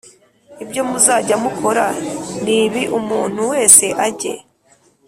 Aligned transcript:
Ibyo 0.63 0.81
muzajya 0.89 1.35
mukora 1.43 1.85
ni 2.43 2.55
ibi 2.65 2.83
umuntu 2.99 3.39
wese 3.53 3.85
ajye 4.05 4.33